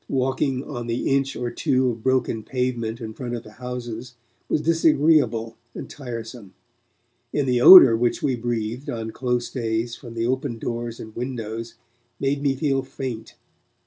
[0.09, 4.15] Walking on the inch or two of broken pavement in front of the houses
[4.49, 6.55] was disagreeable and tiresome,
[7.31, 11.75] and the odor which breathed on close days from the open doors and windows
[12.19, 13.35] made me feel faint.